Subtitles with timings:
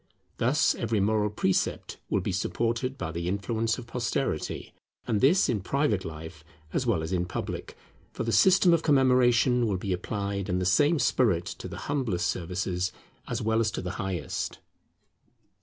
[0.37, 4.73] Thus every moral precept will be supported by the influence of posterity;
[5.05, 6.43] and this in private life
[6.73, 7.77] as well as in public,
[8.11, 12.25] for the system of commemoration will be applied in the same spirit to the humblest
[12.25, 12.91] services
[13.27, 14.57] as well as to the highest.